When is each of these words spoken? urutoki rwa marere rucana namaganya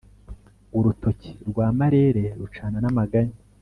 urutoki 0.77 1.31
rwa 1.49 1.67
marere 1.77 2.23
rucana 2.39 2.77
namaganya 2.83 3.37